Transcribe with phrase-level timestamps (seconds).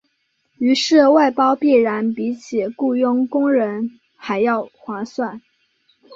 [0.57, 5.39] 于是外包必然比起雇用工人还要划算。